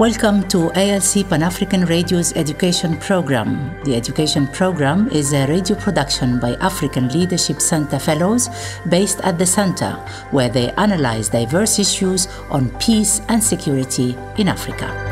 Welcome 0.00 0.48
to 0.48 0.72
ALC 0.72 1.28
Pan 1.28 1.42
African 1.42 1.84
Radio's 1.84 2.32
education 2.32 2.96
program. 2.96 3.78
The 3.84 3.94
education 3.94 4.46
program 4.46 5.10
is 5.10 5.34
a 5.34 5.46
radio 5.46 5.76
production 5.76 6.40
by 6.40 6.54
African 6.62 7.08
Leadership 7.08 7.60
Center 7.60 7.98
Fellows 7.98 8.48
based 8.88 9.20
at 9.20 9.36
the 9.36 9.44
center, 9.44 9.92
where 10.30 10.48
they 10.48 10.70
analyze 10.78 11.28
diverse 11.28 11.78
issues 11.78 12.28
on 12.48 12.70
peace 12.78 13.20
and 13.28 13.44
security 13.44 14.16
in 14.38 14.48
Africa. 14.48 15.09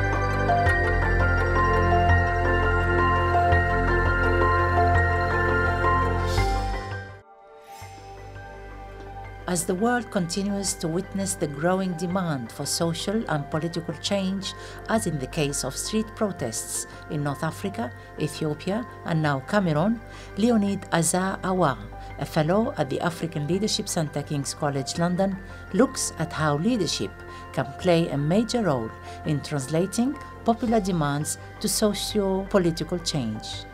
As 9.48 9.64
the 9.64 9.74
world 9.74 10.10
continues 10.10 10.74
to 10.74 10.86
witness 10.86 11.32
the 11.32 11.46
growing 11.46 11.94
demand 11.94 12.52
for 12.52 12.66
social 12.66 13.24
and 13.30 13.50
political 13.50 13.94
change, 13.94 14.52
as 14.90 15.06
in 15.06 15.18
the 15.18 15.26
case 15.26 15.64
of 15.64 15.74
street 15.74 16.04
protests 16.14 16.86
in 17.10 17.24
North 17.24 17.42
Africa, 17.42 17.90
Ethiopia, 18.20 18.86
and 19.06 19.22
now 19.22 19.40
Cameroon, 19.48 20.02
Leonid 20.36 20.84
Azar 20.92 21.40
Awa, 21.44 21.78
a 22.18 22.26
fellow 22.26 22.74
at 22.76 22.90
the 22.90 23.00
African 23.00 23.46
Leadership 23.46 23.88
Centre 23.88 24.22
King's 24.22 24.52
College 24.52 24.98
London, 24.98 25.34
looks 25.72 26.12
at 26.18 26.30
how 26.30 26.58
leadership 26.58 27.10
can 27.54 27.72
play 27.78 28.06
a 28.10 28.18
major 28.18 28.64
role 28.64 28.90
in 29.24 29.40
translating 29.40 30.14
popular 30.44 30.78
demands 30.78 31.38
to 31.60 31.68
socio 31.70 32.44
political 32.50 32.98
change. 32.98 33.64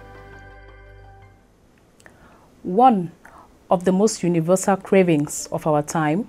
One 2.62 3.10
of 3.70 3.84
the 3.84 3.92
most 3.92 4.22
universal 4.22 4.76
cravings 4.76 5.48
of 5.50 5.66
our 5.66 5.82
time 5.82 6.28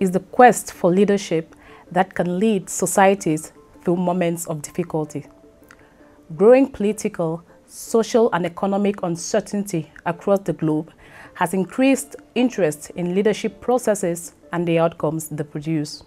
is 0.00 0.10
the 0.10 0.20
quest 0.20 0.72
for 0.72 0.90
leadership 0.90 1.54
that 1.90 2.14
can 2.14 2.38
lead 2.38 2.68
societies 2.68 3.52
through 3.82 3.96
moments 3.96 4.46
of 4.46 4.62
difficulty. 4.62 5.26
Growing 6.36 6.70
political, 6.70 7.44
social, 7.66 8.30
and 8.32 8.44
economic 8.46 9.02
uncertainty 9.02 9.90
across 10.06 10.40
the 10.40 10.52
globe 10.52 10.92
has 11.34 11.54
increased 11.54 12.16
interest 12.34 12.90
in 12.90 13.14
leadership 13.14 13.60
processes 13.60 14.34
and 14.52 14.66
the 14.66 14.78
outcomes 14.78 15.28
they 15.28 15.44
produce. 15.44 16.02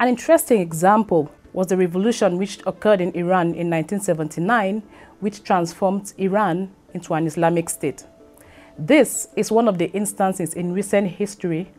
An 0.00 0.08
interesting 0.08 0.60
example 0.60 1.30
was 1.52 1.68
the 1.68 1.76
revolution 1.76 2.38
which 2.38 2.60
occurred 2.66 3.00
in 3.00 3.12
Iran 3.14 3.54
in 3.54 3.70
1979, 3.70 4.82
which 5.20 5.44
transformed 5.44 6.12
Iran 6.18 6.72
into 6.94 7.14
an 7.14 7.26
Islamic 7.26 7.68
state. 7.68 8.04
This 8.77 9.27
is 9.35 9.51
one 9.51 9.67
of 9.67 9.77
the 9.77 9.85
instances 9.93 10.53
in 10.53 10.73
recent 10.73 11.07
history 11.07 11.71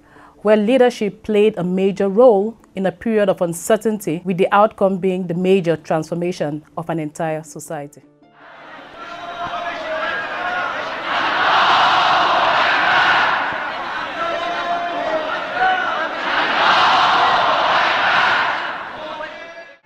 where 0.42 0.56
leadership 0.56 1.22
played 1.22 1.56
a 1.58 1.64
major 1.64 2.08
role 2.08 2.56
in 2.74 2.86
a 2.86 2.92
period 2.92 3.28
of 3.28 3.40
uncertainty, 3.40 4.22
with 4.24 4.38
the 4.38 4.48
outcome 4.52 4.98
being 4.98 5.26
the 5.26 5.34
major 5.34 5.76
transformation 5.76 6.64
of 6.76 6.88
an 6.90 6.98
entire 6.98 7.42
society. 7.42 8.02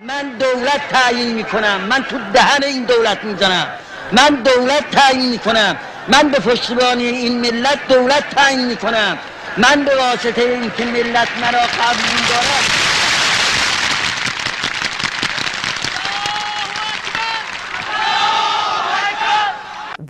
من 0.04 0.38
دولت 0.38 0.80
تعیین 0.90 1.34
میکنم 1.34 1.80
من 1.80 2.02
تو 2.02 2.18
دهن 2.32 2.64
این 2.64 2.84
دولت 2.84 3.24
میزنم 3.24 3.66
من 4.12 4.42
دولت 4.42 4.90
تعیین 4.90 5.30
میکنم 5.30 5.76
من 6.08 6.28
به 6.28 6.38
پشتیبانی 6.38 7.04
این 7.04 7.40
ملت 7.40 7.78
دولت 7.88 8.30
تعیین 8.30 8.66
میکنم 8.66 9.18
من 9.56 9.84
به 9.84 9.96
واسطه 9.96 10.42
اینکه 10.42 10.84
ملت 10.84 11.28
مرا 11.40 11.60
قبول 11.60 12.20
دارد 12.28 12.82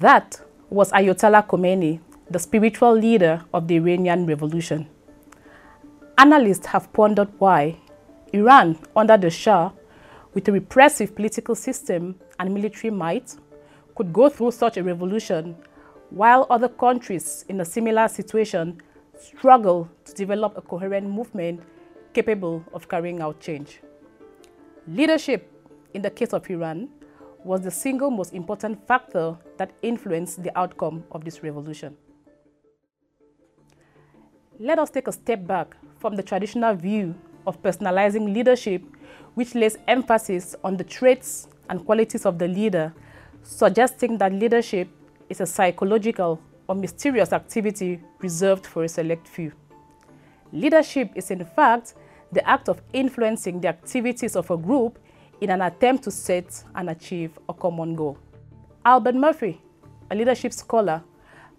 That 0.02 0.40
was 0.68 0.90
Ayatollah 0.90 1.46
Khomeini, 1.46 2.00
the 2.28 2.38
spiritual 2.38 2.92
leader 2.92 3.44
of 3.54 3.68
the 3.68 3.76
Iranian 3.76 4.26
Revolution. 4.26 4.88
Analysts 6.18 6.66
have 6.66 6.92
pondered 6.92 7.28
why 7.38 7.76
Iran, 8.32 8.78
under 8.96 9.16
the 9.16 9.30
Shah, 9.30 9.70
with 10.34 10.48
a 10.48 10.52
repressive 10.52 11.14
political 11.14 11.54
system 11.54 12.16
and 12.40 12.52
military 12.52 12.90
might, 12.90 13.36
could 13.94 14.12
go 14.12 14.28
through 14.28 14.50
such 14.52 14.76
a 14.76 14.82
revolution 14.82 15.54
while 16.09 16.47
other 16.49 16.69
countries 16.69 17.45
in 17.49 17.59
a 17.61 17.65
similar 17.65 18.07
situation 18.07 18.81
struggle 19.19 19.89
to 20.05 20.13
develop 20.13 20.57
a 20.57 20.61
coherent 20.61 21.09
movement 21.09 21.61
capable 22.13 22.63
of 22.73 22.87
carrying 22.87 23.21
out 23.21 23.39
change. 23.39 23.81
Leadership, 24.87 25.51
in 25.93 26.01
the 26.01 26.09
case 26.09 26.33
of 26.33 26.49
Iran, 26.49 26.89
was 27.43 27.61
the 27.61 27.71
single 27.71 28.09
most 28.09 28.33
important 28.33 28.85
factor 28.87 29.37
that 29.57 29.71
influenced 29.81 30.43
the 30.43 30.57
outcome 30.57 31.03
of 31.11 31.23
this 31.23 31.43
revolution. 31.43 31.95
Let 34.59 34.79
us 34.79 34.89
take 34.89 35.07
a 35.07 35.11
step 35.11 35.45
back 35.45 35.75
from 35.99 36.15
the 36.15 36.23
traditional 36.23 36.73
view 36.73 37.15
of 37.45 37.61
personalizing 37.61 38.33
leadership, 38.33 38.81
which 39.35 39.55
lays 39.55 39.77
emphasis 39.87 40.55
on 40.63 40.77
the 40.77 40.83
traits 40.83 41.47
and 41.69 41.85
qualities 41.85 42.25
of 42.25 42.39
the 42.39 42.47
leader, 42.47 42.93
suggesting 43.43 44.17
that 44.17 44.33
leadership 44.33 44.89
is 45.29 45.41
a 45.41 45.45
psychological 45.45 46.39
or 46.67 46.75
mysterious 46.75 47.33
activity 47.33 47.99
reserved 48.19 48.65
for 48.65 48.83
a 48.83 48.89
select 48.89 49.27
few. 49.27 49.51
Leadership 50.51 51.11
is, 51.15 51.31
in 51.31 51.43
fact, 51.43 51.95
the 52.31 52.47
act 52.47 52.69
of 52.69 52.81
influencing 52.93 53.61
the 53.61 53.67
activities 53.67 54.35
of 54.35 54.49
a 54.51 54.57
group 54.57 54.99
in 55.41 55.49
an 55.49 55.61
attempt 55.61 56.03
to 56.03 56.11
set 56.11 56.63
and 56.75 56.89
achieve 56.89 57.37
a 57.47 57.53
common 57.53 57.95
goal. 57.95 58.17
Albert 58.85 59.15
Murphy, 59.15 59.61
a 60.11 60.15
leadership 60.15 60.53
scholar, 60.53 61.03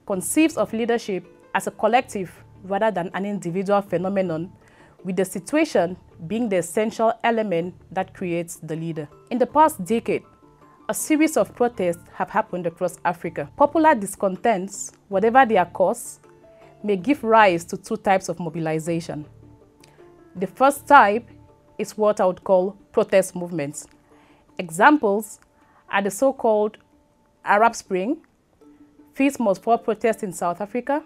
conceives 0.06 0.56
of 0.56 0.73
leadership 0.73 1.27
as 1.55 1.67
a 1.67 1.71
collective 1.71 2.33
rather 2.65 2.91
than 2.91 3.11
an 3.15 3.25
individual 3.25 3.81
phenomenon, 3.81 4.50
with 5.05 5.17
the 5.17 5.25
situation 5.25 5.97
being 6.27 6.49
the 6.49 6.56
essential 6.56 7.12
element 7.23 7.75
that 7.93 8.12
creates 8.15 8.56
the 8.56 8.75
leader. 8.75 9.09
In 9.31 9.39
the 9.39 9.47
past 9.47 9.85
decade, 9.85 10.25
a 10.91 10.94
series 10.94 11.37
of 11.37 11.54
protests 11.54 12.03
have 12.15 12.31
happened 12.31 12.66
across 12.66 12.99
Africa. 13.04 13.50
Popular 13.56 13.94
discontents, 13.94 14.93
whatever 15.09 15.44
their 15.44 15.66
cause, 15.66 16.19
may 16.82 16.97
give 16.97 17.22
rise 17.22 17.62
to 17.66 17.76
two 17.76 17.99
types 17.99 18.31
of 18.31 18.41
mobilization. 18.41 19.26
The 20.37 20.47
first 20.47 20.87
type 20.87 21.28
is 21.76 21.99
what 21.99 22.22
I 22.22 22.25
would 22.25 22.43
call 22.43 22.71
protest 22.93 23.37
movements. 23.37 23.87
Examples 24.56 25.41
are 25.91 26.00
the 26.00 26.10
so-called 26.10 26.78
Arab 27.44 27.75
Spring, 27.75 28.16
Fees 29.12 29.38
Must 29.38 29.62
Fall 29.62 29.76
protest 29.76 30.22
in 30.22 30.32
South 30.32 30.62
Africa, 30.62 31.03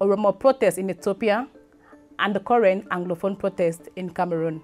Oromo 0.00 0.38
protest 0.38 0.78
in 0.78 0.88
Ethiopia, 0.88 1.48
and 2.20 2.32
the 2.32 2.40
current 2.40 2.88
Anglophone 2.90 3.36
protest 3.36 3.88
in 3.96 4.10
Cameroon. 4.10 4.62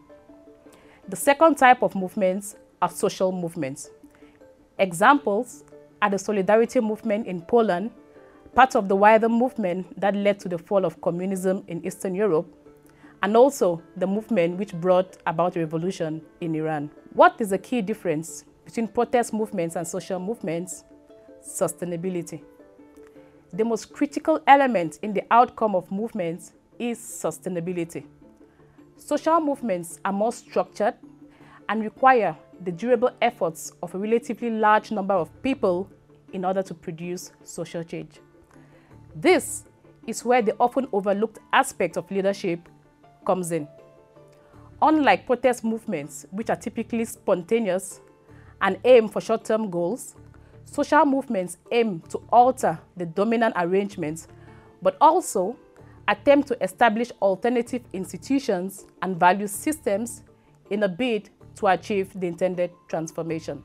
The 1.09 1.17
second 1.17 1.57
type 1.57 1.83
of 1.83 1.97
movements 1.97 2.55
are 2.81 2.91
social 2.91 3.33
movements. 3.33 3.91
Examples 4.81 5.63
are 6.01 6.09
the 6.09 6.19
Solidarity 6.19 6.81
movement 6.81 7.27
in 7.27 7.43
Poland, 7.43 7.91
part 8.55 8.75
of 8.75 8.89
the 8.89 8.97
wider 8.97 9.29
movement 9.29 10.01
that 10.01 10.17
led 10.17 10.41
to 10.41 10.49
the 10.49 10.57
fall 10.57 10.87
of 10.87 10.99
communism 11.03 11.63
in 11.69 11.85
Eastern 11.85 12.15
Europe, 12.15 12.47
and 13.23 13.37
also 13.37 13.83
the 13.99 14.07
movement 14.07 14.59
which 14.59 14.73
brought 14.73 15.19
about 15.27 15.55
revolution 15.55 16.23
in 16.41 16.55
Iran. 16.55 16.91
What 17.13 17.39
is 17.43 17.51
the 17.51 17.59
key 17.59 17.83
difference 17.83 18.47
between 18.65 18.89
protest 18.89 19.35
movements 19.35 19.77
and 19.77 19.87
social 19.87 20.19
movements? 20.19 20.85
Sustainability. 21.47 22.43
The 23.53 23.67
most 23.67 23.93
critical 23.93 24.41
element 24.47 24.99
in 25.03 25.13
the 25.13 25.25
outcome 25.31 25.75
of 25.75 25.93
movements 25.93 26.55
is 26.79 26.99
sustainability. 26.99 28.07
Social 28.97 29.43
movements 29.43 30.01
are 30.07 30.13
more 30.13 30.33
structured 30.33 30.95
and 31.69 31.83
require 31.83 32.35
the 32.61 32.73
durable 32.73 33.11
efforts 33.23 33.73
of 33.83 33.95
a 33.95 33.99
relatively 33.99 34.51
large 34.51 34.91
number 34.91 35.15
of 35.15 35.31
people 35.43 35.91
in 36.33 36.45
order 36.45 36.63
to 36.63 36.75
produce 36.75 37.33
social 37.43 37.83
change. 37.83 38.21
This 39.15 39.65
is 40.07 40.25
where 40.25 40.43
the 40.43 40.55
often 40.61 40.87
overlooked 40.93 41.39
aspect 41.53 41.97
of 41.97 42.11
leadership 42.11 42.69
comes 43.27 43.53
in. 43.53 43.67
Unlike 44.83 45.27
protest 45.27 45.65
movements, 45.65 46.27
which 46.31 46.49
are 46.49 46.57
typically 46.57 47.05
spontaneous 47.05 48.01
and 48.63 48.79
aim 48.85 49.09
for 49.09 49.21
short-term 49.21 49.71
goals, 49.71 50.17
social 50.65 51.05
movements 51.05 51.59
aim 51.73 52.01
to 52.09 52.19
alter 52.31 52.79
the 52.97 53.07
dominant 53.07 53.55
arrangements, 53.57 54.29
but 54.83 54.97
also 55.01 55.57
attempt 56.09 56.49
to 56.49 56.63
establish 56.63 57.11
alternative 57.21 57.83
institutions 57.93 58.87
and 59.03 59.19
value 59.19 59.47
systems 59.47 60.23
in 60.71 60.83
a 60.83 60.89
bid 60.89 61.31
to 61.61 61.67
achieve 61.67 62.19
the 62.19 62.27
intended 62.27 62.71
transformation. 62.89 63.63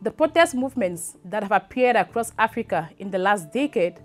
The 0.00 0.12
protest 0.12 0.54
movements 0.54 1.16
that 1.24 1.42
have 1.42 1.50
appeared 1.50 1.96
across 1.96 2.32
Africa 2.38 2.88
in 2.98 3.10
the 3.10 3.18
last 3.18 3.52
decade 3.52 3.98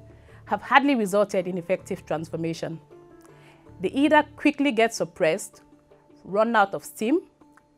have 0.45 0.63
hardly 0.63 0.95
resulted 0.95 1.47
in 1.47 1.59
effective 1.59 2.05
transformation. 2.07 2.81
They 3.79 3.89
either 3.89 4.23
quickly 4.35 4.71
get 4.71 4.95
suppressed, 4.95 5.61
run 6.23 6.55
out 6.55 6.73
of 6.73 6.83
steam 6.83 7.21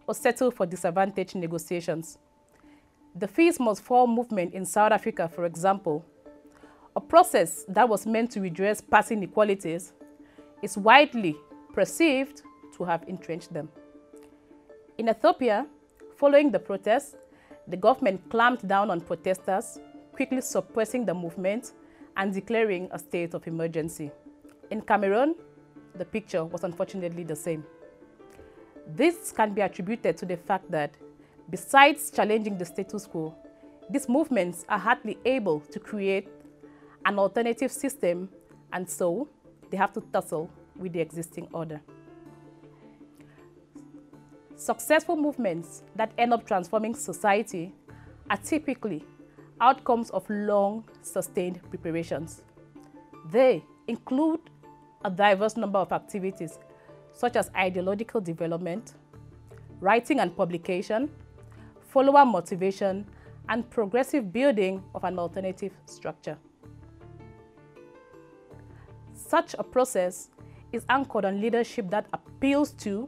or 0.07 0.15
settle 0.15 0.50
for 0.50 0.65
disadvantaged 0.65 1.36
negotiations. 1.36 2.18
The 3.15 3.27
Fees 3.27 3.59
Must 3.59 3.81
Fall 3.81 4.07
movement 4.07 4.53
in 4.53 4.65
South 4.65 4.94
Africa, 4.94 5.27
for 5.27 5.45
example, 5.45 6.06
a 6.95 7.01
process 7.01 7.65
that 7.68 7.89
was 7.89 8.06
meant 8.06 8.31
to 8.31 8.39
redress 8.39 8.80
past 8.80 9.12
inequalities, 9.12 9.91
is 10.62 10.77
widely 10.77 11.36
perceived 11.74 12.41
to 12.77 12.83
have 12.83 13.04
entrenched 13.07 13.54
them. 13.54 13.69
In 14.98 15.10
Ethiopia, 15.10 15.66
following 16.18 16.51
the 16.51 16.60
protests, 16.60 17.16
the 17.68 17.77
government 17.77 18.22
clamped 18.30 18.68
down 18.68 18.89
on 18.89 19.01
protesters, 19.01 19.80
quickly 20.13 20.42
suppressing 20.42 21.06
the 21.06 21.13
movement 21.13 21.74
and 22.18 22.33
declaring 22.33 22.88
a 22.92 23.00
state 23.00 23.33
of 23.33 23.45
emergency. 23.48 24.12
In 24.72 24.81
Cameroon, 24.81 25.36
the 25.95 26.06
picture 26.06 26.45
was 26.45 26.63
unfortunately 26.63 27.24
the 27.24 27.36
same. 27.36 27.63
This 28.88 29.31
can 29.31 29.54
be 29.54 29.62
attributed 29.62 30.16
to 30.18 30.25
the 30.25 30.38
fact 30.38 30.69
that, 30.72 30.95
besides 31.50 32.12
challenging 32.12 32.57
the 32.57 32.66
status 32.66 33.06
quo, 33.06 33.36
these 33.89 34.07
movements 34.07 34.66
are 34.69 34.80
hardly 34.80 35.18
able 35.25 35.60
to 35.60 35.80
create 35.80 36.30
an 37.06 37.19
alternative 37.19 37.72
system, 37.72 38.30
and 38.74 38.89
so 38.89 39.27
they 39.69 39.77
have 39.77 39.94
to 39.94 40.01
tussle 40.13 40.50
with 40.77 40.94
the 40.94 41.00
existing 41.00 41.48
order. 41.54 41.81
Successful 44.65 45.15
movements 45.15 45.83
that 45.95 46.12
end 46.17 46.33
up 46.33 46.44
transforming 46.44 46.95
society 46.95 47.71
are 48.31 48.38
typically 48.38 49.06
outcomes 49.62 50.09
of 50.09 50.27
long, 50.27 50.83
sustained 51.03 51.62
preparations. 51.69 52.41
They 53.29 53.63
include 53.88 54.39
a 55.03 55.12
diverse 55.12 55.56
number 55.56 55.77
of 55.77 55.91
activities 55.91 56.57
such 57.13 57.35
as 57.35 57.51
ideological 57.56 58.21
development, 58.21 58.95
writing 59.81 60.19
and 60.19 60.35
publication, 60.35 61.12
follower 61.81 62.25
motivation, 62.25 63.06
and 63.50 63.69
progressive 63.69 64.33
building 64.33 64.83
of 64.95 65.03
an 65.03 65.19
alternative 65.19 65.73
structure. 65.85 66.39
Such 69.13 69.53
a 69.59 69.63
process 69.63 70.29
is 70.71 70.85
anchored 70.89 71.23
on 71.23 71.39
leadership 71.39 71.88
that 71.91 72.07
appeals 72.13 72.71
to 72.77 73.07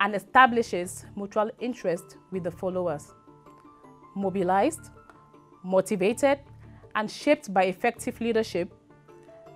and 0.00 0.14
establishes 0.14 1.04
mutual 1.16 1.50
interest 1.60 2.16
with 2.30 2.44
the 2.44 2.50
followers. 2.50 3.12
Mobilized, 4.14 4.90
motivated, 5.62 6.38
and 6.94 7.10
shaped 7.10 7.52
by 7.52 7.64
effective 7.64 8.20
leadership, 8.20 8.72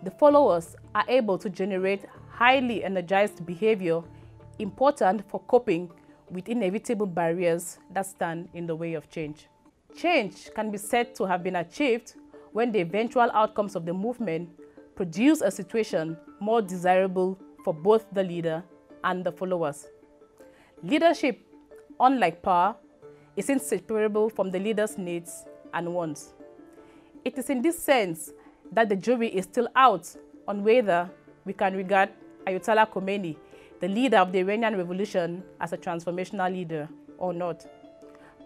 the 0.02 0.10
followers 0.10 0.76
are 0.94 1.04
able 1.08 1.38
to 1.38 1.48
generate 1.48 2.04
highly 2.28 2.82
energized 2.82 3.44
behavior 3.46 4.02
important 4.58 5.28
for 5.30 5.40
coping 5.40 5.90
with 6.30 6.48
inevitable 6.48 7.06
barriers 7.06 7.78
that 7.92 8.06
stand 8.06 8.48
in 8.54 8.66
the 8.66 8.74
way 8.74 8.94
of 8.94 9.08
change. 9.10 9.48
Change 9.94 10.50
can 10.54 10.70
be 10.70 10.78
said 10.78 11.14
to 11.14 11.24
have 11.24 11.42
been 11.42 11.56
achieved 11.56 12.14
when 12.52 12.72
the 12.72 12.80
eventual 12.80 13.30
outcomes 13.32 13.76
of 13.76 13.84
the 13.84 13.92
movement 13.92 14.48
produce 14.94 15.40
a 15.40 15.50
situation 15.50 16.16
more 16.40 16.62
desirable 16.62 17.38
for 17.64 17.72
both 17.74 18.06
the 18.12 18.22
leader 18.22 18.62
and 19.04 19.24
the 19.24 19.32
followers. 19.32 19.86
Leadership, 20.84 21.38
unlike 22.00 22.42
power, 22.42 22.74
is 23.36 23.48
inseparable 23.48 24.28
from 24.28 24.50
the 24.50 24.58
leader's 24.58 24.98
needs 24.98 25.44
and 25.74 25.94
wants. 25.94 26.34
It 27.24 27.38
is 27.38 27.50
in 27.50 27.62
this 27.62 27.78
sense 27.78 28.32
that 28.72 28.88
the 28.88 28.96
jury 28.96 29.28
is 29.28 29.44
still 29.44 29.68
out 29.76 30.14
on 30.48 30.64
whether 30.64 31.08
we 31.44 31.52
can 31.52 31.76
regard 31.76 32.08
Ayatollah 32.46 32.90
Khomeini, 32.90 33.36
the 33.80 33.86
leader 33.86 34.16
of 34.18 34.32
the 34.32 34.40
Iranian 34.40 34.76
Revolution, 34.76 35.44
as 35.60 35.72
a 35.72 35.78
transformational 35.78 36.52
leader 36.52 36.88
or 37.16 37.32
not. 37.32 37.64